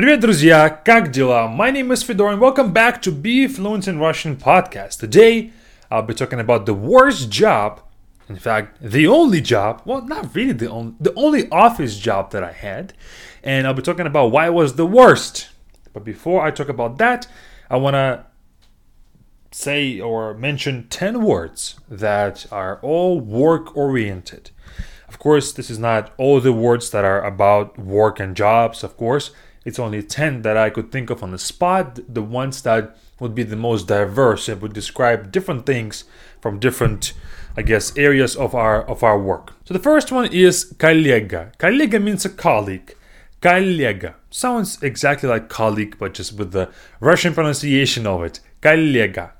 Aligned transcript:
Привет, 0.00 0.21
друзья! 0.21 0.69
Как 0.69 1.11
дела? 1.11 1.49
My 1.49 1.69
name 1.69 1.91
is 1.91 2.01
Fedor 2.01 2.29
and 2.29 2.39
welcome 2.39 2.71
back 2.71 3.01
to 3.01 3.11
Be 3.11 3.45
Fluent 3.45 3.89
in 3.89 3.99
Russian 3.99 4.37
podcast. 4.37 4.99
Today, 4.99 5.51
I'll 5.91 6.01
be 6.01 6.13
talking 6.13 6.39
about 6.39 6.65
the 6.65 6.73
worst 6.73 7.29
job, 7.29 7.81
in 8.29 8.37
fact, 8.37 8.77
the 8.81 9.05
only 9.07 9.41
job, 9.41 9.81
well, 9.83 10.01
not 10.01 10.33
really 10.33 10.53
the 10.53 10.69
only, 10.69 10.93
the 10.97 11.13
only 11.15 11.49
office 11.49 11.97
job 11.97 12.31
that 12.31 12.41
I 12.41 12.53
had, 12.53 12.93
and 13.43 13.67
I'll 13.67 13.73
be 13.73 13.81
talking 13.81 14.07
about 14.07 14.31
why 14.31 14.45
it 14.47 14.53
was 14.53 14.75
the 14.75 14.85
worst. 14.85 15.49
But 15.91 16.05
before 16.05 16.41
I 16.41 16.51
talk 16.51 16.69
about 16.69 16.97
that, 16.99 17.27
I 17.69 17.75
want 17.75 17.95
to 17.95 18.25
say 19.51 19.99
or 19.99 20.33
mention 20.33 20.87
10 20.87 21.21
words 21.21 21.75
that 21.89 22.45
are 22.49 22.79
all 22.81 23.19
work 23.19 23.75
oriented. 23.75 24.51
Of 25.09 25.19
course, 25.19 25.51
this 25.51 25.69
is 25.69 25.77
not 25.77 26.13
all 26.17 26.39
the 26.39 26.53
words 26.53 26.91
that 26.91 27.03
are 27.03 27.21
about 27.21 27.77
work 27.77 28.21
and 28.21 28.37
jobs, 28.37 28.85
of 28.85 28.95
course. 28.95 29.31
It's 29.64 29.78
only 29.78 30.02
10 30.02 30.42
that 30.42 30.56
I 30.56 30.70
could 30.70 30.92
think 30.92 31.10
of 31.10 31.22
on 31.22 31.32
the 31.32 31.38
spot, 31.38 31.98
the 32.08 32.22
ones 32.22 32.62
that 32.62 32.96
would 33.18 33.34
be 33.34 33.42
the 33.42 33.56
most 33.56 33.88
diverse 33.88 34.48
and 34.48 34.60
would 34.62 34.72
describe 34.72 35.32
different 35.32 35.66
things 35.66 36.04
from 36.40 36.58
different 36.58 37.14
I 37.56 37.62
guess 37.62 37.96
areas 37.96 38.36
of 38.36 38.54
our 38.54 38.82
of 38.82 39.02
our 39.02 39.18
work. 39.18 39.54
So 39.64 39.72
the 39.72 39.80
first 39.80 40.12
one 40.12 40.26
is 40.30 40.74
коллега. 40.78 41.52
Коллега 41.58 42.02
means 42.02 42.24
a 42.26 42.28
colleague. 42.28 42.94
Коллега 43.40 44.14
sounds 44.30 44.82
exactly 44.82 45.28
like 45.28 45.48
colleague 45.48 45.96
but 45.98 46.12
just 46.12 46.34
with 46.34 46.52
the 46.52 46.70
Russian 47.00 47.32
pronunciation 47.32 48.06
of 48.06 48.22
it. 48.24 48.40
Коллега. 48.60 49.32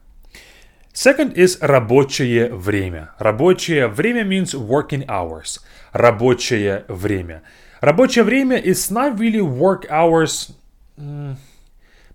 Second 0.94 1.36
is 1.36 1.58
рабочее 1.60 2.54
время. 2.54 3.10
Рабочее 3.18 3.86
время 3.86 4.24
means 4.24 4.54
working 4.54 5.04
hours. 5.08 5.58
Рабочее 5.92 6.86
время. 6.88 7.42
Рабочее 7.80 8.24
время 8.24 8.56
is 8.56 8.90
not 8.90 9.18
really 9.18 9.40
work 9.40 9.86
hours. 9.90 10.52
Mm, 10.98 11.36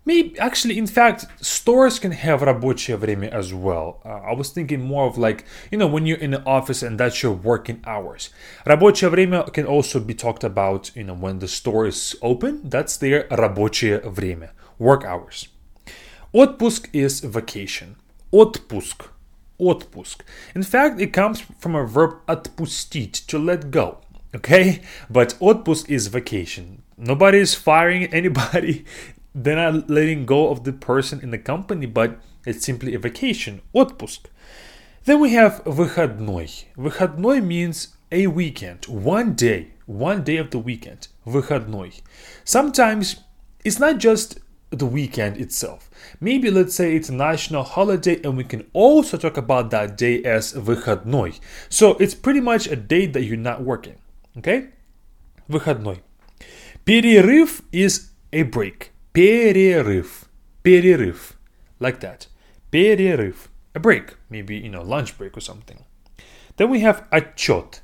maybe 0.05 0.37
actually, 0.39 0.77
in 0.77 0.87
fact, 0.87 1.25
stores 1.39 1.99
can 1.99 2.11
have 2.11 2.41
рабочее 2.41 2.97
время 2.97 3.29
as 3.29 3.53
well. 3.53 4.01
Uh, 4.03 4.31
I 4.31 4.33
was 4.33 4.49
thinking 4.49 4.81
more 4.81 5.05
of 5.05 5.17
like 5.17 5.45
you 5.71 5.77
know 5.77 5.87
when 5.87 6.05
you're 6.05 6.17
in 6.17 6.31
the 6.31 6.43
office 6.45 6.81
and 6.81 6.99
that's 6.99 7.21
your 7.21 7.33
working 7.33 7.81
hours. 7.85 8.31
Рабочее 8.65 9.09
время 9.09 9.43
can 9.53 9.65
also 9.65 9.99
be 9.99 10.13
talked 10.13 10.43
about 10.43 10.91
you 10.95 11.03
know 11.03 11.13
when 11.13 11.39
the 11.39 11.47
store 11.47 11.85
is 11.85 12.15
open. 12.21 12.61
That's 12.67 12.97
their 12.97 13.27
рабочее 13.29 14.01
время, 14.03 14.51
work 14.79 15.05
hours. 15.05 15.47
Отпуск 16.33 16.89
is 16.93 17.19
vacation. 17.19 17.97
Отпуск. 18.31 19.09
Отпуск. 19.59 20.21
In 20.55 20.63
fact, 20.63 20.99
it 20.99 21.13
comes 21.13 21.41
from 21.59 21.75
a 21.75 21.85
verb 21.85 22.15
отпустить, 22.25 23.27
to 23.27 23.37
let 23.37 23.69
go. 23.69 23.99
Okay? 24.35 24.81
But 25.09 25.35
отпуск 25.39 25.89
is 25.89 26.07
vacation. 26.07 26.83
Nobody 26.97 27.39
is 27.39 27.55
firing 27.55 28.05
anybody. 28.05 28.85
They're 29.33 29.55
not 29.55 29.89
letting 29.89 30.25
go 30.25 30.49
of 30.49 30.63
the 30.63 30.73
person 30.73 31.19
in 31.21 31.31
the 31.31 31.37
company, 31.37 31.85
but 31.85 32.19
it's 32.45 32.65
simply 32.65 32.93
a 32.93 32.99
vacation. 32.99 33.61
Отпуск. 33.73 34.25
Then 35.05 35.19
we 35.19 35.31
have 35.33 35.63
выходной. 35.63 36.65
Выходной 36.77 37.43
means 37.43 37.95
a 38.11 38.27
weekend, 38.27 38.87
one 38.87 39.33
day, 39.33 39.73
one 39.85 40.23
day 40.23 40.37
of 40.37 40.51
the 40.51 40.59
weekend. 40.59 41.07
Выходной. 41.25 42.01
Sometimes 42.43 43.17
it's 43.63 43.79
not 43.79 43.97
just 43.97 44.39
the 44.69 44.85
weekend 44.85 45.37
itself. 45.37 45.89
Maybe 46.19 46.49
let's 46.49 46.75
say 46.75 46.95
it's 46.95 47.09
a 47.09 47.13
national 47.13 47.63
holiday 47.63 48.21
and 48.23 48.37
we 48.37 48.43
can 48.43 48.65
also 48.73 49.17
talk 49.17 49.37
about 49.37 49.69
that 49.71 49.97
day 49.97 50.23
as 50.23 50.53
выходной. 50.53 51.39
So 51.69 51.93
it's 51.99 52.15
pretty 52.15 52.41
much 52.41 52.67
a 52.67 52.75
day 52.75 53.05
that 53.07 53.23
you're 53.23 53.37
not 53.37 53.63
working. 53.63 53.95
Okay? 54.35 54.69
Выходной. 55.47 56.01
Перерыв 56.85 57.61
is 57.71 58.11
a 58.31 58.43
break. 58.43 58.91
Перерыв. 59.13 60.25
Перерыв. 60.63 61.33
Like 61.79 61.99
that. 61.99 62.27
Перерыв. 62.71 63.49
A 63.73 63.79
break. 63.79 64.17
Maybe, 64.29 64.55
you 64.55 64.69
know, 64.69 64.81
lunch 64.81 65.17
break 65.17 65.35
or 65.37 65.41
something. 65.41 65.85
Then 66.57 66.69
we 66.69 66.79
have 66.81 67.03
отчет. 67.11 67.81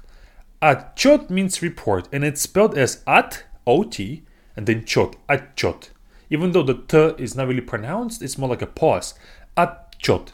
Отчет 0.61 1.29
means 1.29 1.61
report 1.61 2.07
and 2.11 2.23
it's 2.23 2.41
spelled 2.41 2.77
as 2.77 3.03
at, 3.05 3.43
O-T, 3.65 4.23
and 4.55 4.65
then 4.65 4.85
чет, 4.85 5.15
отчет. 5.29 5.89
Even 6.29 6.51
though 6.51 6.63
the 6.63 6.73
t 6.73 7.23
is 7.23 7.35
not 7.35 7.47
really 7.47 7.61
pronounced, 7.61 8.21
it's 8.21 8.37
more 8.37 8.49
like 8.49 8.61
a 8.61 8.67
pause. 8.67 9.13
Отчет. 9.55 10.29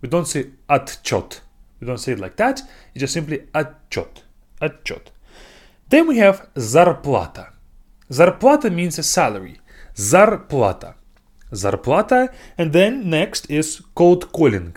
We 0.00 0.08
don't 0.08 0.26
say 0.26 0.50
отчет. 0.68 1.40
We 1.80 1.86
don't 1.86 1.98
say 1.98 2.12
it 2.12 2.20
like 2.20 2.36
that. 2.36 2.62
It's 2.94 3.00
just 3.00 3.12
simply 3.12 3.48
отчет. 3.52 4.22
Отчет. 4.60 5.10
Then 5.90 6.06
we 6.08 6.18
have 6.18 6.46
зарплата. 6.56 7.48
Зарплата 8.10 8.70
means 8.70 8.98
a 8.98 9.02
salary. 9.02 9.56
Зарплата. 9.96 10.94
Зарплата. 11.52 12.28
And 12.58 12.72
then 12.72 13.08
next 13.08 13.50
is 13.50 13.80
cold 13.94 14.32
calling. 14.32 14.76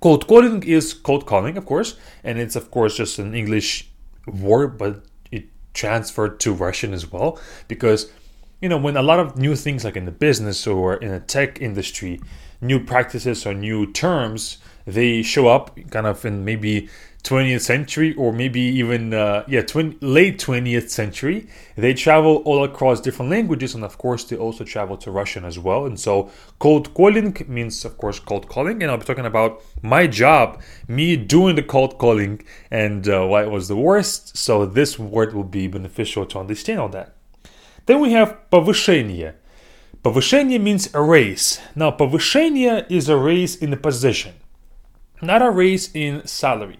Cold 0.00 0.26
calling 0.26 0.62
is 0.62 0.92
cold 0.92 1.24
calling, 1.26 1.56
of 1.56 1.64
course, 1.64 1.96
and 2.22 2.38
it's 2.38 2.56
of 2.56 2.70
course 2.70 2.96
just 2.96 3.18
an 3.18 3.34
English 3.34 3.90
word, 4.26 4.76
but 4.76 5.04
it 5.30 5.44
transferred 5.72 6.38
to 6.40 6.52
Russian 6.52 6.92
as 6.92 7.10
well 7.10 7.38
because 7.68 8.12
you 8.60 8.68
know 8.68 8.76
when 8.76 8.96
a 8.96 9.02
lot 9.02 9.18
of 9.18 9.38
new 9.38 9.56
things 9.56 9.84
like 9.84 9.96
in 9.96 10.04
the 10.04 10.18
business 10.26 10.66
or 10.66 10.96
in 10.96 11.10
the 11.10 11.20
tech 11.20 11.60
industry, 11.60 12.20
new 12.60 12.80
practices 12.84 13.46
or 13.46 13.54
new 13.54 13.90
terms 13.92 14.58
they 14.86 15.22
show 15.22 15.48
up 15.48 15.78
kind 15.90 16.06
of 16.06 16.24
in 16.24 16.44
maybe 16.44 16.88
20th 17.24 17.62
century 17.62 18.14
or 18.16 18.32
maybe 18.32 18.60
even 18.60 19.14
uh, 19.14 19.44
yeah 19.48 19.62
20, 19.62 19.96
late 20.02 20.38
20th 20.38 20.90
century 20.90 21.48
they 21.74 21.94
travel 21.94 22.36
all 22.44 22.62
across 22.62 23.00
different 23.00 23.30
languages 23.30 23.74
and 23.74 23.82
of 23.82 23.96
course 23.96 24.24
they 24.24 24.36
also 24.36 24.62
travel 24.62 24.98
to 24.98 25.10
russian 25.10 25.42
as 25.42 25.58
well 25.58 25.86
and 25.86 25.98
so 25.98 26.30
cold 26.58 26.92
calling 26.92 27.34
means 27.48 27.82
of 27.86 27.96
course 27.96 28.20
cold 28.20 28.46
calling 28.46 28.82
and 28.82 28.90
i'll 28.90 28.98
be 28.98 29.06
talking 29.06 29.24
about 29.24 29.62
my 29.80 30.06
job 30.06 30.60
me 30.86 31.16
doing 31.16 31.56
the 31.56 31.62
cold 31.62 31.96
calling 31.96 32.42
and 32.70 33.08
uh, 33.08 33.24
why 33.24 33.42
it 33.42 33.50
was 33.50 33.68
the 33.68 33.76
worst 33.76 34.36
so 34.36 34.66
this 34.66 34.98
word 34.98 35.32
will 35.32 35.44
be 35.44 35.66
beneficial 35.66 36.26
to 36.26 36.38
understand 36.38 36.78
all 36.78 36.90
that 36.90 37.14
then 37.86 38.00
we 38.00 38.12
have 38.12 38.36
повышение 38.52 39.32
повышение 40.02 40.60
means 40.60 40.94
a 40.94 41.00
raise 41.00 41.58
now 41.74 41.90
повышение 41.90 42.84
is 42.90 43.08
a 43.08 43.16
raise 43.16 43.56
in 43.56 43.72
a 43.72 43.78
position 43.78 44.34
not 45.22 45.40
a 45.40 45.50
raise 45.50 45.90
in 45.94 46.20
salary 46.26 46.78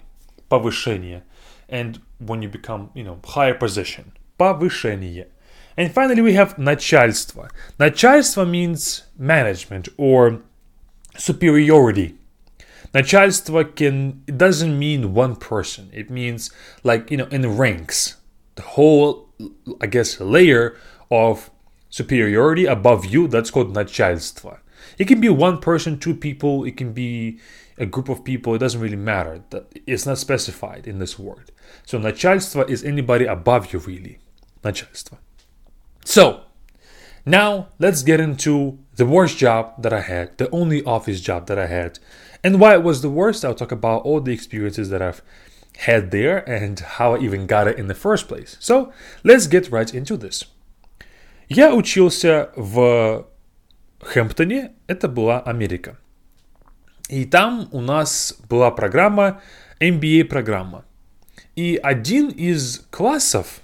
повышение. 0.51 1.23
And 1.69 2.01
when 2.19 2.43
you 2.43 2.49
become, 2.49 2.91
you 2.95 3.05
know, 3.05 3.21
higher 3.25 3.55
position. 3.55 4.13
Повышение. 4.39 5.27
And 5.77 5.93
finally 5.93 6.23
we 6.23 6.35
have 6.35 6.57
начальство. 6.57 7.51
Начальство 7.79 8.49
means 8.49 9.05
management 9.19 9.89
or 9.97 10.43
superiority. 11.17 12.15
Начальство 12.93 13.75
can 13.75 14.23
it 14.27 14.39
doesn't 14.39 14.79
mean 14.79 15.15
one 15.15 15.35
person. 15.37 15.91
It 15.93 16.11
means 16.11 16.51
like, 16.85 17.11
you 17.11 17.17
know, 17.17 17.27
in 17.27 17.57
ranks. 17.57 18.17
The 18.55 18.63
whole 18.63 19.29
I 19.81 19.87
guess 19.87 20.21
layer 20.21 20.77
of 21.11 21.51
superiority 21.91 22.67
above 22.67 23.05
you, 23.05 23.27
that's 23.27 23.51
called 23.51 23.75
начальство. 23.75 24.59
It 24.99 25.07
can 25.07 25.21
be 25.21 25.29
one 25.29 25.59
person, 25.59 25.99
two 25.99 26.15
people, 26.15 26.65
it 26.65 26.77
can 26.77 26.93
be 26.93 27.41
a 27.79 27.87
group 27.87 28.09
of 28.09 28.25
people, 28.25 28.55
it 28.55 28.59
doesn't 28.59 28.81
really 28.81 28.97
matter. 28.97 29.43
It's 29.87 30.07
not 30.07 30.19
specified 30.19 30.87
in 30.87 30.99
this 30.99 31.19
word. 31.19 31.51
So 31.87 31.99
начальство 31.99 32.69
is 32.69 32.85
anybody 32.85 33.27
above 33.27 33.73
you 33.73 33.79
really. 33.81 34.19
Начальство. 34.63 35.19
So, 36.05 36.43
now 37.27 37.69
let's 37.79 38.03
get 38.03 38.21
into 38.21 38.79
the 38.97 39.07
worst 39.07 39.39
job 39.39 39.83
that 39.83 39.93
I 39.93 40.01
had, 40.01 40.37
the 40.39 40.51
only 40.51 40.85
office 40.85 41.21
job 41.21 41.47
that 41.47 41.59
I 41.59 41.67
had. 41.67 41.99
And 42.43 42.61
why 42.61 42.75
it 42.75 42.83
was 42.83 43.01
the 43.01 43.11
worst, 43.11 43.45
I'll 43.45 43.55
talk 43.55 43.73
about 43.73 44.03
all 44.03 44.21
the 44.21 44.33
experiences 44.33 44.91
that 44.91 45.01
I've 45.01 45.23
had 45.79 46.11
there 46.11 46.49
and 46.49 46.79
how 46.79 47.15
I 47.15 47.21
even 47.21 47.47
got 47.47 47.67
it 47.67 47.79
in 47.79 47.89
the 47.89 47.95
first 47.95 48.29
place. 48.29 48.57
So, 48.61 48.93
let's 49.25 49.47
get 49.47 49.71
right 49.71 49.93
into 49.93 50.17
this. 50.17 50.45
Я 51.49 51.75
учился 51.75 52.51
в 52.57 53.27
Хэмптоне, 54.01 54.73
это 54.87 55.09
была 55.09 55.41
Америка. 55.41 55.99
И 57.10 57.26
там 57.26 57.68
у 57.72 57.82
нас 57.82 58.38
была 58.48 58.70
программа, 58.70 59.42
MBA-программа. 59.80 60.86
И 61.56 61.80
один 61.82 62.30
из 62.30 62.86
классов, 62.92 63.62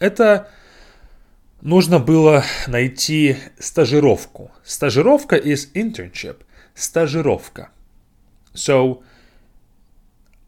это 0.00 0.48
нужно 1.60 1.98
было 1.98 2.42
найти 2.66 3.36
стажировку. 3.58 4.50
Стажировка 4.64 5.36
is 5.36 5.68
internship. 5.74 6.38
Стажировка. 6.74 7.68
So, 8.54 9.02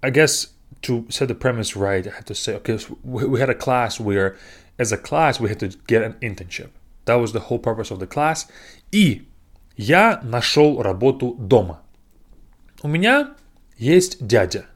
I 0.01 0.11
guess 0.11 0.49
to 0.83 1.06
set 1.11 1.29
the 1.29 1.35
premise 1.35 1.77
right, 1.77 2.06
I 2.06 2.11
had 2.11 2.27
to 2.27 2.35
say, 2.35 2.55
okay, 2.56 2.79
so 2.79 2.97
we 3.05 3.41
had 3.41 3.51
a 3.51 3.55
class 3.55 4.01
where, 4.01 4.37
as 4.79 4.91
a 4.91 4.97
class, 4.97 5.39
we 5.39 5.51
had 5.51 5.61
to 5.61 5.69
get 5.87 6.03
an 6.03 6.15
internship. 6.23 6.71
That 7.05 7.17
was 7.17 7.33
the 7.33 7.41
whole 7.41 7.59
purpose 7.59 7.91
of 7.91 7.99
the 7.99 8.06
class. 8.06 8.47
И 8.91 9.29
я 9.77 10.21
нашел 10.23 10.81
работу 10.83 11.35
дома. 11.39 11.83
У 12.83 12.89
меня 12.89 13.35
есть 13.77 14.25
дядя. 14.25 14.67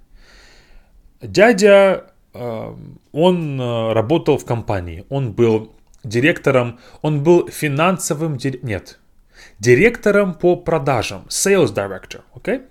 Дядя, 1.20 2.06
он 2.32 3.60
работал 3.92 4.38
в 4.38 4.44
компании. 4.44 5.04
Он 5.08 5.32
был 5.32 5.72
директором, 6.02 6.80
он 7.00 7.22
был 7.22 7.48
финансовым, 7.48 8.38
нет, 8.62 8.98
директором 9.60 10.34
по 10.34 10.56
продажам, 10.56 11.26
sales 11.28 11.72
director? 11.72 12.22
Okay? 12.34 12.66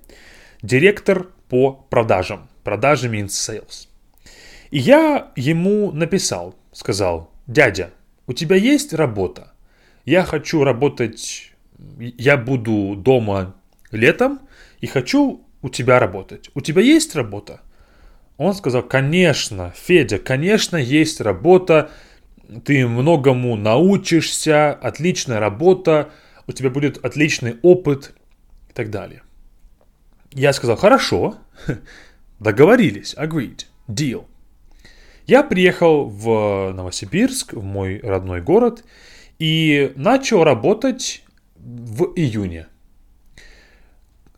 Директор 0.62 1.28
по 1.48 1.72
продажам. 1.72 2.50
Продажи 2.63 3.10
means 3.10 3.28
sales. 3.28 3.88
И 4.69 4.80
я 4.80 5.31
ему 5.36 5.92
написал, 5.92 6.56
сказал, 6.74 7.31
дядя, 7.48 7.92
у 8.28 8.33
тебя 8.33 8.57
есть 8.57 8.94
работа? 8.94 9.54
Я 10.06 10.24
хочу 10.24 10.63
работать, 10.63 11.54
я 12.00 12.38
буду 12.38 12.95
дома 12.98 13.56
летом 13.92 14.39
и 14.81 14.88
хочу 14.88 15.45
у 15.62 15.69
тебя 15.69 16.00
работать. 16.00 16.50
У 16.56 16.62
тебя 16.62 16.81
есть 16.81 17.16
работа? 17.16 17.62
Он 18.38 18.54
сказал, 18.54 18.81
конечно, 18.83 19.74
Федя, 19.75 20.18
конечно, 20.18 20.75
есть 20.75 21.22
работа, 21.22 21.92
ты 22.66 22.88
многому 22.88 23.56
научишься, 23.56 24.74
отличная 24.74 25.39
работа, 25.39 26.12
у 26.48 26.51
тебя 26.51 26.72
будет 26.72 27.04
отличный 27.06 27.57
опыт 27.62 28.13
и 28.69 28.74
так 28.74 28.89
далее. 28.89 29.22
Я 30.33 30.51
сказал, 30.54 30.75
хорошо, 30.75 31.36
договорились, 32.39 33.16
agreed, 33.16 33.66
deal. 33.88 34.25
Я 35.28 35.44
приехал 35.44 36.10
в 36.10 36.74
Новосибирск, 36.74 37.54
в 37.54 37.63
мой 37.63 38.00
родной 38.01 38.42
город, 38.42 38.83
и 39.38 39.94
начал 39.95 40.44
работать 40.44 41.24
в 41.56 42.13
июне. 42.16 42.68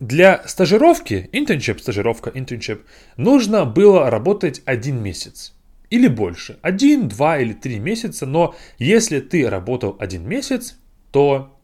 Для 0.00 0.46
стажировки, 0.46 1.28
internship, 1.32 1.78
стажировка, 1.78 2.30
internship, 2.30 2.82
нужно 3.16 3.64
было 3.64 4.10
работать 4.10 4.62
один 4.64 5.00
месяц 5.02 5.54
или 5.90 6.08
больше. 6.08 6.58
Один, 6.62 7.08
два 7.08 7.38
или 7.38 7.52
три 7.52 7.78
месяца, 7.78 8.26
но 8.26 8.54
если 8.78 9.20
ты 9.20 9.48
работал 9.48 9.96
один 10.00 10.26
месяц, 10.28 10.76
то 11.12 11.56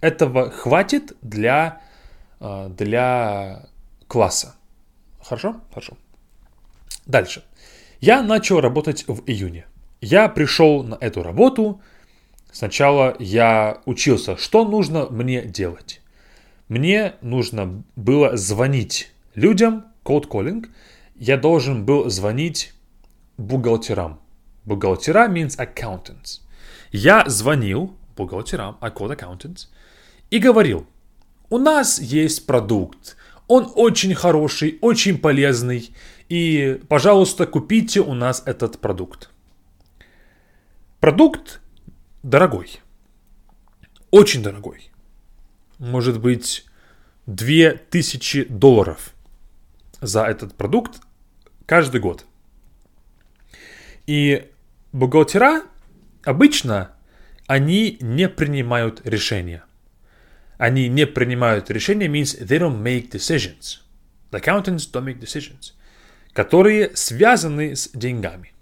этого 0.00 0.50
хватит 0.50 1.12
для, 1.20 1.82
а, 2.40 2.68
для 2.70 3.66
класса. 4.08 4.56
Хорошо? 5.22 5.60
Хорошо. 5.70 5.98
Дальше. 7.04 7.44
Я 8.00 8.22
начал 8.22 8.60
работать 8.60 9.04
в 9.06 9.22
июне. 9.26 9.66
Я 10.00 10.28
пришел 10.28 10.82
на 10.82 10.96
эту 11.00 11.22
работу. 11.22 11.82
Сначала 12.52 13.16
я 13.18 13.82
учился, 13.84 14.36
что 14.36 14.64
нужно 14.64 15.06
мне 15.10 15.42
делать. 15.42 16.00
Мне 16.68 17.14
нужно 17.20 17.84
было 17.96 18.36
звонить 18.36 19.12
людям, 19.34 19.84
cold 20.04 20.28
calling. 20.28 20.66
Я 21.16 21.36
должен 21.36 21.84
был 21.84 22.08
звонить 22.10 22.72
бухгалтерам. 23.36 24.20
Бухгалтера 24.64 25.28
means 25.28 25.58
accountants. 25.58 26.40
Я 26.90 27.24
звонил 27.28 27.94
бухгалтерам, 28.16 28.78
I 28.80 28.90
called 28.90 29.16
accountants, 29.16 29.68
и 30.30 30.38
говорил, 30.38 30.86
у 31.50 31.58
нас 31.58 32.00
есть 32.00 32.46
продукт, 32.46 33.16
он 33.46 33.70
очень 33.74 34.14
хороший, 34.14 34.78
очень 34.80 35.18
полезный, 35.18 35.94
и, 36.28 36.80
пожалуйста, 36.88 37.46
купите 37.46 38.00
у 38.00 38.14
нас 38.14 38.42
этот 38.46 38.78
продукт. 38.78 39.30
Продукт 41.00 41.60
дорогой, 42.22 42.80
очень 44.10 44.42
дорогой. 44.42 44.90
Может 45.84 46.20
быть, 46.20 46.64
2000 47.26 48.46
долларов 48.48 49.14
за 50.00 50.24
этот 50.24 50.54
продукт 50.54 51.00
каждый 51.66 52.00
год. 52.00 52.26
И 54.06 54.50
бухгалтера 54.92 55.62
обычно 56.24 56.90
они 57.46 57.98
не 58.00 58.28
принимают 58.28 59.06
решения– 59.06 59.64
они 60.58 60.88
не 60.88 61.06
принимают 61.06 61.70
решения 61.70 62.06
means 62.06 62.38
they 62.40 62.58
don't 62.58 62.82
make 62.82 63.10
decisions. 63.10 63.80
The 64.30 64.40
accountants 64.40 64.90
don't 64.90 65.04
make 65.04 65.18
decisions. 65.18 65.72
Которые 66.32 66.96
связаны 66.96 67.76
с 67.76 67.90
деньгами. 67.90 68.52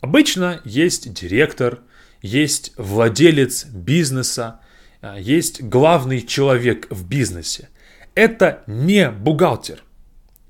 Обычно 0.00 0.60
есть 0.64 1.12
директор, 1.12 1.80
есть 2.22 2.72
владелец 2.76 3.66
бизнеса, 3.66 4.60
есть 5.02 5.62
главный 5.62 6.22
человек 6.22 6.86
в 6.90 7.06
бизнесе. 7.06 7.68
Это 8.14 8.62
не 8.66 9.10
бухгалтер. 9.10 9.82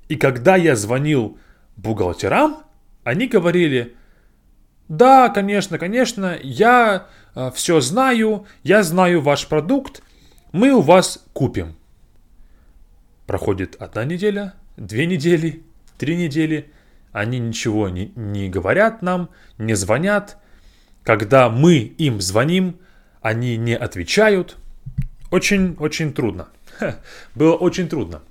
И 0.09 0.15
когда 0.15 0.55
я 0.55 0.75
звонил 0.75 1.37
бухгалтерам, 1.75 2.57
они 3.03 3.27
говорили, 3.27 3.95
да, 4.87 5.29
конечно, 5.29 5.79
конечно, 5.79 6.37
я 6.41 7.07
э, 7.35 7.51
все 7.55 7.81
знаю, 7.81 8.45
я 8.63 8.83
знаю 8.83 9.21
ваш 9.21 9.47
продукт, 9.47 10.03
мы 10.51 10.71
у 10.71 10.81
вас 10.81 11.25
купим. 11.33 11.75
Проходит 13.25 13.75
одна 13.79 14.05
неделя, 14.05 14.53
две 14.77 15.05
недели, 15.05 15.63
три 15.97 16.15
недели. 16.15 16.71
Они 17.11 17.39
ничего 17.39 17.89
не, 17.89 18.11
не 18.15 18.49
говорят 18.49 19.01
нам, 19.01 19.29
не 19.57 19.75
звонят. 19.75 20.37
Когда 21.03 21.49
мы 21.49 21.77
им 21.77 22.21
звоним, 22.21 22.77
они 23.23 23.57
не 23.57 23.75
отвечают. 23.75 24.57
Очень-очень 25.31 26.13
трудно. 26.13 26.49
было 27.35 27.55
очень 27.55 27.89
трудно. 27.89 28.21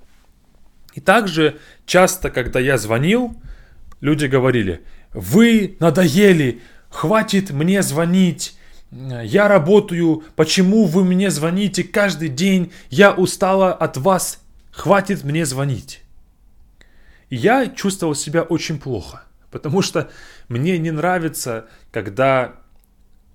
И 0.93 1.01
также 1.01 1.59
часто, 1.85 2.29
когда 2.29 2.59
я 2.59 2.77
звонил, 2.77 3.35
люди 3.99 4.27
говорили, 4.27 4.81
вы 5.11 5.75
надоели, 5.79 6.61
хватит 6.89 7.49
мне 7.49 7.81
звонить, 7.81 8.55
я 8.91 9.47
работаю, 9.47 10.23
почему 10.35 10.85
вы 10.85 11.03
мне 11.03 11.31
звоните 11.31 11.83
каждый 11.83 12.29
день, 12.29 12.71
я 12.91 13.11
устала 13.11 13.73
от 13.73 13.97
вас, 13.97 14.39
хватит 14.71 15.23
мне 15.23 15.47
звонить. 15.47 16.03
И 17.31 17.35
я 17.35 17.65
чувствовал 17.65 18.13
себя 18.13 18.43
очень 18.43 18.79
плохо, 18.79 19.23
потому 19.49 19.81
что 19.81 20.11
мне 20.47 20.77
не 20.77 20.91
нравится, 20.91 21.65
когда 21.91 22.53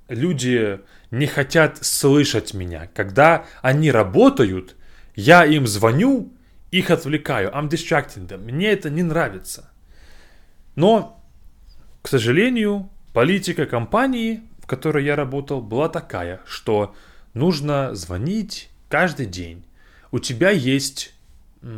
люди 0.08 0.78
не 1.10 1.26
хотят 1.26 1.84
слышать 1.84 2.55
меня. 2.55 2.88
Когда 2.94 3.46
они 3.62 3.90
работают, 3.90 4.76
я 5.14 5.44
им 5.44 5.66
звоню, 5.66 6.32
их 6.70 6.90
отвлекаю. 6.90 7.50
I'm 7.50 7.69
distracting 7.69 8.28
them. 8.28 8.38
Мне 8.38 8.69
это 8.69 8.90
не 8.90 9.02
нравится. 9.02 9.70
Но, 10.76 11.22
к 12.02 12.08
сожалению, 12.08 12.90
политика 13.12 13.66
компании 13.66 14.43
которой 14.69 15.05
я 15.05 15.16
работал, 15.16 15.60
была 15.60 15.88
такая, 15.88 16.40
что 16.46 16.94
нужно 17.34 17.94
звонить 17.94 18.70
каждый 18.88 19.27
день. 19.27 19.65
У 20.12 20.19
тебя 20.20 20.50
есть, 20.50 21.15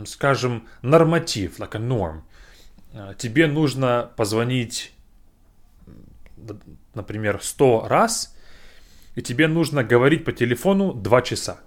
скажем, 0.04 0.66
норматив, 0.82 1.58
like 1.60 1.76
a 1.76 1.78
norm. 1.78 2.22
А, 2.92 3.14
тебе 3.14 3.46
нужно 3.46 4.10
позвонить, 4.16 4.92
например, 6.94 7.38
100 7.40 7.87
раз, 7.88 8.37
и 9.20 9.22
тебе 9.22 9.48
нужно 9.48 9.84
говорить 9.84 10.24
по 10.24 10.32
телефону 10.32 10.94
2 10.94 11.22
часа. 11.22 11.60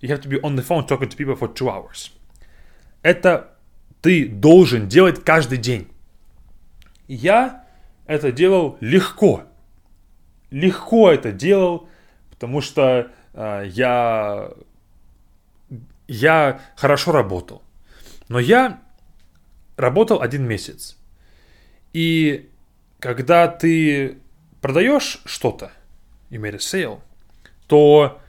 You 0.00 0.08
have 0.08 0.22
to 0.22 0.28
be 0.28 0.40
on 0.40 0.56
the 0.56 0.66
phone 0.66 0.86
talking 0.86 1.08
to 1.08 1.16
people 1.16 1.38
for 1.38 1.52
two 1.52 1.68
hours. 1.68 2.10
Это 3.02 3.56
ты 4.00 4.26
должен 4.26 4.88
делать 4.88 5.22
каждый 5.22 5.58
день. 5.58 5.86
Я 7.06 7.64
это 8.06 8.32
делал 8.32 8.78
легко 8.80 9.44
легко 10.54 11.10
это 11.10 11.32
делал, 11.32 11.88
потому 12.30 12.60
что 12.60 13.10
э, 13.32 13.64
я, 13.66 14.50
я 16.06 16.60
хорошо 16.76 17.10
работал. 17.10 17.62
Но 18.28 18.38
я 18.38 18.80
работал 19.76 20.22
один 20.22 20.46
месяц. 20.46 20.96
И 21.92 22.50
когда 23.00 23.48
ты 23.48 24.18
продаешь 24.60 25.20
что-то, 25.24 25.72
you 26.34 26.40
made 26.40 26.54
a 26.54 26.58
sale, 26.58 27.00
то 27.66 28.20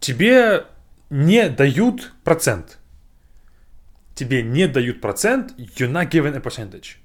тебе 0.00 0.66
не 1.10 1.48
дают 1.48 2.12
процент. 2.24 2.78
Тебе 4.14 4.42
не 4.42 4.66
дают 4.66 5.00
процент, 5.00 5.52
you're 5.58 5.90
not 5.90 6.10
given 6.10 6.34
a 6.34 6.40
percentage. 6.40 6.96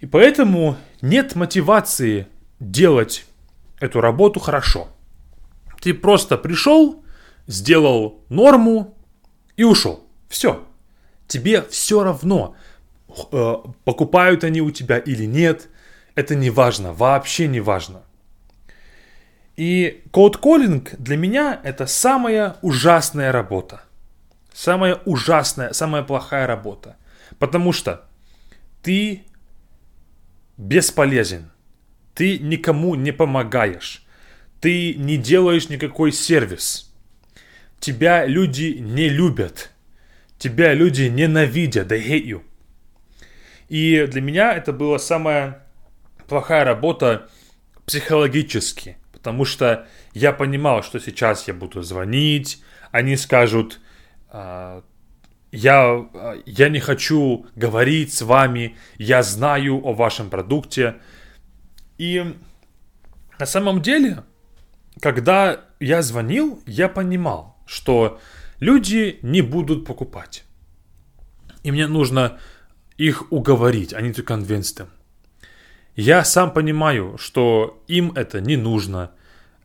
И 0.00 0.06
поэтому 0.06 0.76
нет 1.02 1.34
мотивации 1.34 2.28
делать 2.60 3.26
эту 3.80 4.00
работу 4.00 4.40
хорошо. 4.40 4.88
Ты 5.80 5.92
просто 5.92 6.38
пришел, 6.38 7.04
сделал 7.46 8.24
норму 8.28 8.96
и 9.56 9.64
ушел. 9.64 10.06
Все. 10.28 10.64
Тебе 11.26 11.62
все 11.62 12.02
равно, 12.04 12.56
э, 13.32 13.54
покупают 13.84 14.44
они 14.44 14.62
у 14.62 14.70
тебя 14.70 14.98
или 14.98 15.24
нет. 15.24 15.68
Это 16.14 16.34
не 16.34 16.50
важно, 16.50 16.92
вообще 16.92 17.46
не 17.46 17.60
важно. 17.60 18.02
И 19.58 20.04
код-коллинг 20.12 20.94
для 20.98 21.16
меня 21.16 21.60
это 21.62 21.86
самая 21.86 22.56
ужасная 22.62 23.32
работа. 23.32 23.82
Самая 24.52 24.94
ужасная, 25.04 25.72
самая 25.72 26.02
плохая 26.02 26.46
работа. 26.46 26.96
Потому 27.38 27.72
что 27.72 28.06
ты 28.82 29.24
бесполезен 30.56 31.50
ты 32.18 32.36
никому 32.40 32.96
не 32.96 33.12
помогаешь, 33.12 34.02
ты 34.60 34.94
не 34.94 35.16
делаешь 35.16 35.68
никакой 35.68 36.10
сервис, 36.10 36.92
тебя 37.78 38.26
люди 38.26 38.76
не 38.80 39.08
любят, 39.08 39.70
тебя 40.36 40.74
люди 40.74 41.02
ненавидят, 41.02 41.92
they 41.92 42.04
hate 42.04 42.24
you. 42.24 42.42
И 43.68 44.04
для 44.10 44.20
меня 44.20 44.52
это 44.52 44.72
была 44.72 44.98
самая 44.98 45.64
плохая 46.26 46.64
работа 46.64 47.30
психологически, 47.86 48.96
потому 49.18 49.44
что 49.44 49.86
я 50.14 50.32
понимал, 50.32 50.82
что 50.82 50.98
сейчас 50.98 51.46
я 51.46 51.54
буду 51.54 51.82
звонить, 51.82 52.62
они 52.90 53.16
скажут, 53.16 53.80
«А, 54.30 54.82
я, 55.52 56.06
я 56.46 56.68
не 56.68 56.80
хочу 56.80 57.46
говорить 57.56 58.12
с 58.12 58.22
вами, 58.22 58.76
я 58.98 59.22
знаю 59.22 59.80
о 59.84 59.94
вашем 59.94 60.30
продукте. 60.30 60.96
И 61.96 62.34
на 63.38 63.46
самом 63.46 63.80
деле, 63.80 64.24
когда 65.00 65.60
я 65.80 66.02
звонил, 66.02 66.62
я 66.66 66.88
понимал, 66.88 67.56
что 67.66 68.20
люди 68.60 69.18
не 69.22 69.40
будут 69.40 69.86
покупать. 69.86 70.44
И 71.62 71.70
мне 71.70 71.86
нужно 71.86 72.38
их 72.96 73.32
уговорить, 73.32 73.94
а 73.94 74.00
не 74.00 74.10
to 74.10 74.24
convince 74.24 74.76
them. 74.76 74.88
Я 76.00 76.22
сам 76.22 76.52
понимаю, 76.52 77.18
что 77.18 77.82
им 77.88 78.12
это 78.14 78.40
не 78.40 78.56
нужно. 78.56 79.10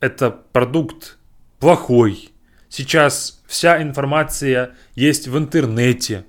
Это 0.00 0.32
продукт 0.32 1.16
плохой. 1.60 2.32
Сейчас 2.68 3.40
вся 3.46 3.80
информация 3.80 4.74
есть 4.96 5.28
в 5.28 5.38
интернете. 5.38 6.26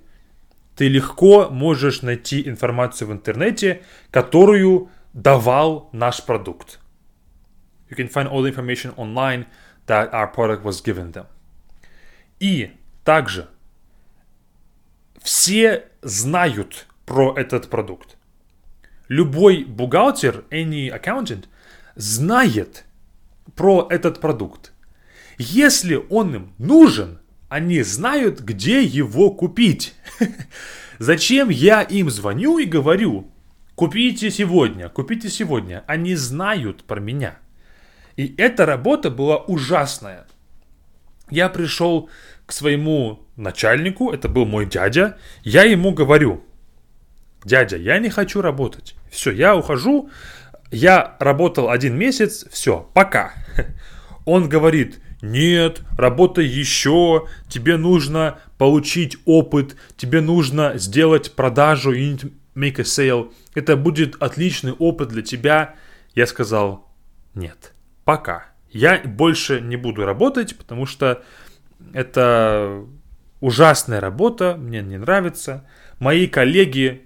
Ты 0.76 0.90
легко 0.90 1.50
можешь 1.50 2.04
найти 2.04 2.48
информацию 2.48 3.08
в 3.08 3.14
интернете, 3.14 3.82
которую 4.12 4.92
давал 5.14 5.90
наш 5.92 6.24
продукт. 6.24 6.80
You 7.90 7.98
can 7.98 8.08
find 8.08 8.30
all 8.30 8.44
the 8.44 8.54
information 8.54 8.94
online 8.98 9.48
that 9.88 10.14
our 10.14 10.32
product 10.32 10.62
was 10.62 10.84
given 10.84 11.14
them. 11.14 11.26
И 12.40 12.74
также 13.04 13.48
все 15.24 15.86
знают 16.04 16.86
про 17.08 17.34
этот 17.36 17.72
продукт. 17.72 18.18
Любой 19.08 19.64
бухгалтер, 19.64 20.46
any 20.50 20.90
accountant, 20.90 21.46
знает 21.96 22.86
про 23.56 23.88
этот 23.90 24.20
продукт. 24.20 24.74
Если 25.38 26.02
он 26.10 26.36
им 26.36 26.54
нужен, 26.58 27.20
они 27.50 27.84
знают, 27.84 28.40
где 28.40 28.84
его 28.84 29.32
купить. 29.32 29.94
Зачем 31.00 31.50
я 31.50 31.82
им 31.82 32.10
звоню 32.10 32.58
и 32.58 32.66
говорю, 32.66 33.30
купите 33.76 34.32
сегодня, 34.32 34.90
купите 34.90 35.30
сегодня. 35.30 35.84
Они 35.88 36.16
знают 36.16 36.84
про 36.84 37.00
меня. 37.00 37.38
И 38.16 38.34
эта 38.38 38.66
работа 38.66 39.12
была 39.12 39.38
ужасная. 39.38 40.26
Я 41.30 41.50
пришел 41.50 42.10
к 42.46 42.52
своему 42.52 43.26
начальнику, 43.36 44.12
это 44.12 44.30
был 44.30 44.46
мой 44.46 44.66
дядя, 44.66 45.18
я 45.44 45.64
ему 45.64 45.92
говорю, 45.92 46.44
дядя, 47.46 47.78
я 47.78 48.00
не 48.00 48.10
хочу 48.10 48.42
работать. 48.42 48.96
Все, 49.10 49.32
я 49.32 49.56
ухожу, 49.56 50.10
я 50.72 51.16
работал 51.20 51.70
один 51.70 51.98
месяц, 51.98 52.46
все, 52.52 52.90
пока. 52.94 53.34
Он 54.26 54.50
говорит, 54.50 55.00
нет, 55.22 55.82
работай 55.98 56.46
еще, 56.46 57.28
тебе 57.48 57.78
нужно 57.78 58.40
получить 58.58 59.18
опыт, 59.26 59.76
тебе 59.96 60.20
нужно 60.20 60.74
сделать 60.78 61.34
продажу, 61.34 61.94
you 61.94 62.18
need 62.18 62.34
make 62.56 62.80
a 62.80 62.84
sale. 62.84 63.32
Это 63.54 63.78
будет 63.78 64.22
отличный 64.22 64.74
опыт 64.74 65.10
для 65.10 65.22
тебя. 65.22 65.76
Я 66.16 66.28
сказал, 66.28 66.90
нет, 67.34 67.74
пока. 68.04 68.48
Я 68.72 69.02
больше 69.06 69.62
не 69.62 69.78
буду 69.78 70.06
работать, 70.06 70.58
потому 70.58 70.86
что 70.86 71.24
это 71.94 72.84
ужасная 73.40 74.02
работа, 74.02 74.56
мне 74.58 74.82
не 74.82 74.98
нравится. 74.98 75.68
Мои 76.00 76.28
коллеги 76.28 77.05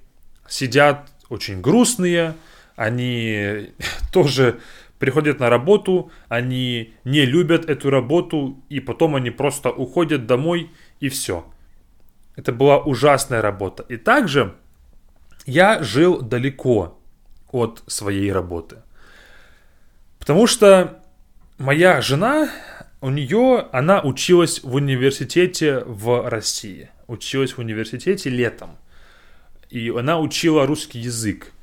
сидят 0.49 1.09
очень 1.29 1.61
грустные, 1.61 2.35
они 2.75 3.71
тоже 4.11 4.59
приходят 4.99 5.39
на 5.39 5.49
работу, 5.49 6.11
они 6.27 6.93
не 7.05 7.25
любят 7.25 7.69
эту 7.69 7.89
работу, 7.89 8.61
и 8.69 8.79
потом 8.79 9.15
они 9.15 9.29
просто 9.29 9.69
уходят 9.69 10.25
домой, 10.25 10.69
и 10.99 11.07
все. 11.09 11.45
Это 12.35 12.51
была 12.51 12.79
ужасная 12.79 13.41
работа. 13.41 13.83
И 13.89 13.97
также 13.97 14.55
я 15.45 15.81
жил 15.81 16.21
далеко 16.21 16.99
от 17.51 17.83
своей 17.87 18.31
работы. 18.31 18.77
Потому 20.19 20.47
что 20.47 21.01
моя 21.57 22.01
жена, 22.01 22.49
у 23.01 23.09
нее, 23.09 23.67
она 23.71 24.01
училась 24.01 24.61
в 24.63 24.75
университете 24.75 25.79
в 25.85 26.29
России. 26.29 26.89
Училась 27.07 27.53
в 27.53 27.59
университете 27.59 28.29
летом. 28.29 28.77
И 29.69 29.89
она 29.89 30.19
учила 30.19 30.65
русский 30.65 30.99
язык 30.99 31.53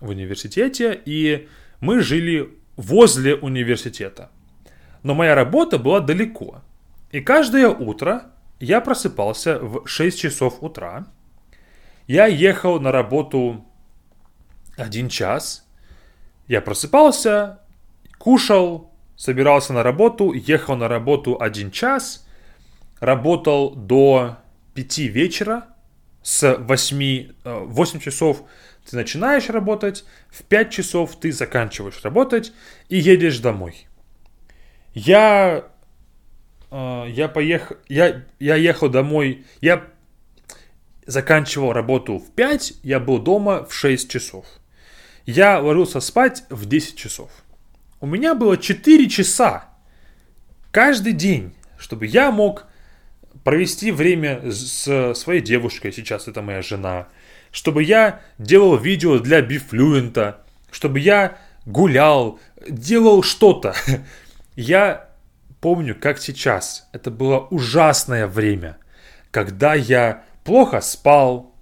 в 0.00 0.10
университете. 0.10 1.00
И 1.04 1.48
мы 1.80 2.00
жили 2.00 2.50
возле 2.76 3.34
университета. 3.36 4.30
Но 5.02 5.14
моя 5.14 5.34
работа 5.34 5.78
была 5.78 6.00
далеко. 6.00 6.62
И 7.10 7.20
каждое 7.20 7.68
утро 7.68 8.32
я 8.60 8.80
просыпался 8.80 9.58
в 9.58 9.86
6 9.86 10.18
часов 10.18 10.62
утра. 10.62 11.06
Я 12.06 12.26
ехал 12.26 12.80
на 12.80 12.92
работу 12.92 13.64
один 14.76 15.08
час. 15.08 15.66
Я 16.46 16.60
просыпался, 16.60 17.60
кушал, 18.18 18.90
собирался 19.16 19.72
на 19.72 19.82
работу, 19.82 20.32
ехал 20.32 20.76
на 20.76 20.88
работу 20.88 21.40
один 21.40 21.70
час, 21.70 22.26
работал 22.98 23.74
до 23.74 24.38
5 24.74 24.98
вечера, 24.98 25.68
с 26.22 26.56
8, 26.58 27.32
8 27.44 27.98
э, 27.98 28.02
часов 28.02 28.42
ты 28.88 28.96
начинаешь 28.96 29.48
работать, 29.48 30.04
в 30.30 30.42
5 30.44 30.70
часов 30.70 31.18
ты 31.18 31.32
заканчиваешь 31.32 32.02
работать 32.02 32.52
и 32.88 32.98
едешь 32.98 33.38
домой. 33.38 33.86
Я, 34.94 35.64
э, 36.70 37.04
я, 37.08 37.28
поехал, 37.28 37.76
я, 37.88 38.24
я 38.38 38.56
ехал 38.56 38.88
домой, 38.88 39.44
я 39.60 39.84
заканчивал 41.06 41.72
работу 41.72 42.18
в 42.18 42.30
5, 42.32 42.74
я 42.82 43.00
был 43.00 43.18
дома 43.18 43.64
в 43.64 43.72
6 43.72 44.10
часов. 44.10 44.46
Я 45.26 45.60
ложился 45.60 46.00
спать 46.00 46.44
в 46.50 46.66
10 46.66 46.96
часов. 46.96 47.30
У 48.00 48.06
меня 48.06 48.34
было 48.34 48.56
4 48.56 49.08
часа 49.08 49.68
каждый 50.70 51.12
день, 51.12 51.54
чтобы 51.78 52.06
я 52.06 52.30
мог 52.30 52.66
провести 53.44 53.90
время 53.90 54.50
с 54.50 55.14
своей 55.14 55.40
девушкой, 55.40 55.92
сейчас 55.92 56.28
это 56.28 56.42
моя 56.42 56.62
жена, 56.62 57.08
чтобы 57.50 57.82
я 57.82 58.20
делал 58.38 58.76
видео 58.76 59.18
для 59.18 59.42
Бифлюента, 59.42 60.44
чтобы 60.70 61.00
я 61.00 61.38
гулял, 61.66 62.38
делал 62.68 63.22
что-то. 63.22 63.74
Я 64.56 65.08
помню, 65.60 65.94
как 65.98 66.18
сейчас. 66.18 66.88
Это 66.92 67.10
было 67.10 67.38
ужасное 67.50 68.26
время, 68.26 68.76
когда 69.30 69.74
я 69.74 70.24
плохо 70.44 70.80
спал, 70.80 71.54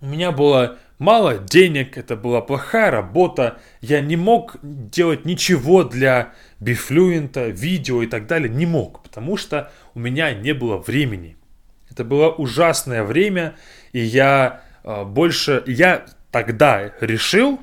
у 0.00 0.06
меня 0.06 0.32
было 0.32 0.78
мало 1.04 1.36
денег, 1.36 1.98
это 1.98 2.16
была 2.16 2.40
плохая 2.40 2.90
работа, 2.90 3.58
я 3.82 4.00
не 4.00 4.16
мог 4.16 4.56
делать 4.62 5.26
ничего 5.26 5.84
для 5.84 6.32
бифлюента, 6.60 7.48
видео 7.48 8.02
и 8.02 8.06
так 8.06 8.26
далее, 8.26 8.48
не 8.48 8.64
мог, 8.64 9.02
потому 9.02 9.36
что 9.36 9.70
у 9.94 10.00
меня 10.00 10.32
не 10.32 10.54
было 10.54 10.78
времени. 10.78 11.36
Это 11.90 12.04
было 12.04 12.30
ужасное 12.30 13.04
время, 13.04 13.54
и 13.92 14.00
я 14.00 14.62
э, 14.82 15.04
больше, 15.04 15.62
я 15.66 16.06
тогда 16.32 16.90
решил, 17.00 17.60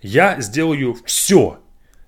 я 0.00 0.40
сделаю 0.40 0.96
все, 1.04 1.60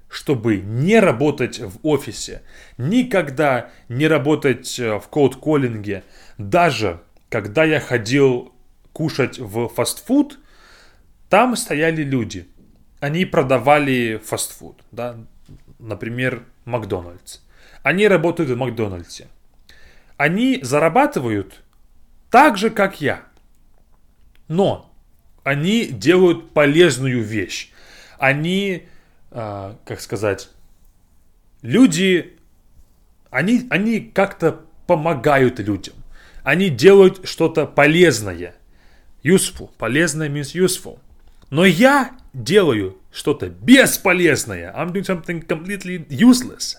чтобы 0.08 0.56
не 0.56 0.98
работать 1.00 1.60
в 1.60 1.86
офисе, 1.86 2.40
никогда 2.78 3.68
не 3.90 4.08
работать 4.08 4.78
э, 4.80 4.98
в 4.98 5.08
коуд-коллинге, 5.08 6.02
даже 6.38 7.02
когда 7.28 7.64
я 7.64 7.78
ходил 7.78 8.54
кушать 8.94 9.38
в 9.38 9.68
фастфуд, 9.68 10.38
там 11.32 11.56
стояли 11.56 12.02
люди. 12.02 12.46
Они 13.00 13.24
продавали 13.24 14.20
фастфуд, 14.22 14.82
да, 14.90 15.16
например, 15.78 16.44
Макдональдс. 16.66 17.38
Они 17.82 18.06
работают 18.06 18.50
в 18.50 18.56
Макдональдсе. 18.58 19.28
Они 20.18 20.58
зарабатывают 20.62 21.62
так 22.30 22.58
же, 22.58 22.68
как 22.68 23.00
я. 23.00 23.22
Но 24.48 24.92
они 25.42 25.86
делают 25.86 26.50
полезную 26.50 27.22
вещь. 27.22 27.70
Они, 28.18 28.86
э, 29.30 29.74
как 29.86 30.02
сказать, 30.02 30.50
люди, 31.62 32.36
они, 33.30 33.66
они 33.70 34.00
как-то 34.00 34.60
помогают 34.86 35.60
людям. 35.60 35.94
Они 36.42 36.68
делают 36.68 37.26
что-то 37.26 37.64
полезное. 37.64 38.54
Useful. 39.24 39.70
Полезное 39.78 40.28
means 40.28 40.54
useful. 40.54 40.98
Но 41.52 41.66
я 41.66 42.16
делаю 42.32 42.98
что-то 43.12 43.50
бесполезное. 43.50 44.72
I'm 44.74 44.90
doing 44.90 45.04
something 45.04 45.46
completely 45.46 46.08
useless. 46.08 46.76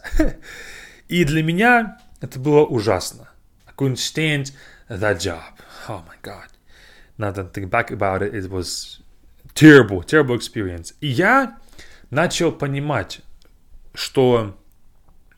И 1.08 1.24
для 1.26 1.44
меня 1.44 2.00
это 2.22 2.40
было 2.40 2.66
ужасно. 2.66 3.30
I 3.68 3.74
couldn't 3.78 3.98
stand 3.98 4.52
that 4.90 5.20
job. 5.20 5.60
Oh 5.88 6.02
my 6.08 6.16
god. 6.24 6.48
Now 7.20 7.32
that 7.32 7.46
I 7.46 7.52
think 7.54 7.70
back 7.70 7.92
about 7.92 8.24
it, 8.24 8.34
it 8.34 8.50
was 8.50 9.00
terrible, 9.54 10.02
terrible 10.02 10.36
experience. 10.36 10.96
И 11.02 11.08
я 11.08 11.60
начал 12.10 12.52
понимать, 12.52 13.22
что 13.94 14.60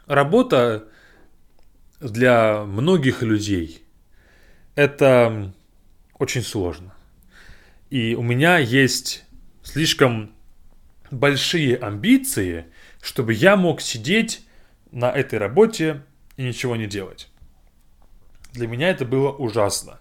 работа 0.05 0.87
для 1.99 2.63
многих 2.63 3.21
людей 3.21 3.83
это 4.75 5.53
очень 6.17 6.41
сложно. 6.41 6.93
И 7.89 8.15
у 8.15 8.23
меня 8.23 8.59
есть 8.59 9.24
слишком 9.65 10.31
большие 11.11 11.75
амбиции, 11.75 12.65
чтобы 13.01 13.33
я 13.33 13.57
мог 13.57 13.81
сидеть 13.81 14.41
на 14.91 15.11
этой 15.11 15.39
работе 15.39 16.03
и 16.37 16.43
ничего 16.43 16.75
не 16.75 16.87
делать. 16.87 17.29
Для 18.53 18.67
меня 18.67 18.89
это 18.89 19.03
было 19.05 19.31
ужасно. 19.31 19.99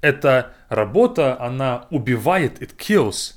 Эта 0.00 0.54
работа, 0.70 1.38
она 1.38 1.86
убивает, 1.90 2.62
it 2.62 2.76
kills 2.76 3.34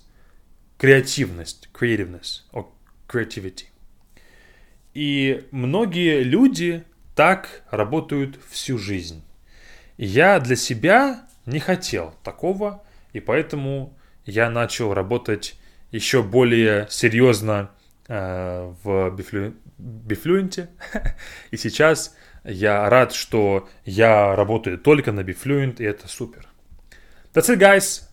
креативность, 0.78 1.70
creativeness, 1.74 2.44
or 2.54 2.68
creativity. 3.08 3.66
И 4.94 5.46
многие 5.52 6.24
люди 6.24 6.86
так 7.16 7.64
работают 7.70 8.40
всю 8.50 8.78
жизнь. 8.78 9.24
И 9.98 10.06
я 10.06 10.40
для 10.40 10.56
себя 10.56 11.28
не 11.46 11.60
хотел 11.60 12.14
такого, 12.24 12.84
и 13.12 13.20
поэтому 13.20 13.98
я 14.26 14.50
начал 14.50 14.94
работать 14.94 15.60
еще 15.93 16.23
более 16.23 16.87
серьезно 16.91 17.71
э, 18.09 18.73
в 18.83 19.11
Бифлю... 19.11 19.55
Бифлюенте. 19.79 20.71
и 21.51 21.57
сейчас 21.57 22.17
я 22.45 22.89
рад, 22.89 23.13
что 23.13 23.69
я 23.85 24.35
работаю 24.35 24.79
только 24.79 25.13
на 25.13 25.21
Bifluent, 25.21 25.77
и 25.79 25.85
это 25.85 26.09
супер. 26.09 26.47
That's 27.33 27.49
it, 27.49 27.59
guys. 27.59 28.05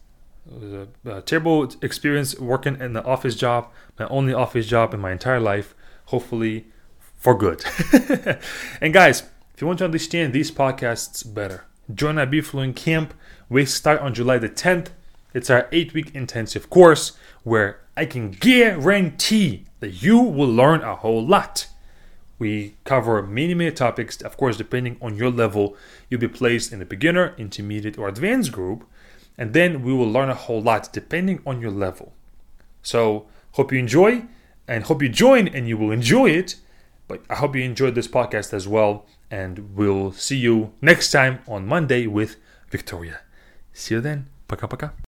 A 1.06 1.22
terrible 1.22 1.68
experience 1.82 2.36
working 2.40 2.80
in 2.80 2.94
the 2.94 3.04
office 3.04 3.36
job, 3.36 3.70
my 3.98 4.06
only 4.10 4.34
office 4.34 4.68
job 4.68 4.94
in 4.94 5.00
my 5.00 5.12
entire 5.12 5.40
life. 5.40 5.74
Hopefully, 6.06 6.66
for 7.18 7.36
good. 7.36 7.64
and 8.82 8.94
guys, 8.94 9.24
if 9.56 9.62
you 9.62 9.68
want 9.68 9.80
to 9.80 9.86
understand 9.86 10.34
these 10.34 10.52
podcasts 10.52 11.24
better, 11.34 11.66
join 11.94 12.20
our 12.20 12.28
Bifluent 12.28 12.76
camp. 12.76 13.14
We 13.50 13.66
start 13.66 14.02
on 14.02 14.14
July 14.14 14.38
the 14.38 14.50
10th. 14.50 14.90
It's 15.34 15.50
our 15.50 15.68
eight 15.72 15.94
week 15.94 16.16
intensive 16.16 16.70
course 16.70 17.12
where 17.44 17.82
I 17.98 18.06
can 18.06 18.32
guarantee 18.32 19.66
that 19.80 20.02
you 20.02 20.18
will 20.18 20.52
learn 20.52 20.82
a 20.82 20.96
whole 20.96 21.26
lot. 21.26 21.68
We 22.40 22.76
cover 22.84 23.22
many, 23.22 23.54
many 23.54 23.72
topics. 23.72 24.22
Of 24.22 24.38
course, 24.38 24.58
depending 24.58 24.98
on 25.02 25.16
your 25.16 25.30
level, 25.30 25.76
you'll 26.10 26.22
be 26.22 26.28
placed 26.28 26.74
in 26.74 26.80
the 26.80 26.86
beginner, 26.86 27.34
intermediate, 27.38 27.98
or 27.98 28.08
advanced 28.08 28.52
group. 28.52 28.86
And 29.38 29.54
then 29.54 29.84
we 29.84 29.94
will 29.94 30.10
learn 30.10 30.30
a 30.30 30.36
whole 30.36 30.62
lot 30.62 30.92
depending 30.92 31.42
on 31.46 31.62
your 31.62 31.72
level. 31.72 32.14
So, 32.82 33.28
hope 33.54 33.72
you 33.72 33.80
enjoy 33.80 34.24
and 34.68 34.86
hope 34.86 35.02
you 35.02 35.10
join 35.10 35.48
and 35.48 35.68
you 35.68 35.78
will 35.78 35.92
enjoy 35.92 36.30
it. 36.30 36.56
But 37.08 37.24
I 37.30 37.36
hope 37.36 37.56
you 37.56 37.64
enjoyed 37.64 37.96
this 37.96 38.08
podcast 38.08 38.54
as 38.54 38.68
well. 38.68 39.06
And 39.30 39.76
we'll 39.76 40.12
see 40.12 40.38
you 40.38 40.74
next 40.82 41.12
time 41.12 41.40
on 41.48 41.68
Monday 41.68 42.08
with 42.08 42.38
Victoria. 42.70 43.20
See 43.74 43.96
you 43.96 44.02
then. 44.02 44.28
Пока-пока. 44.48 44.96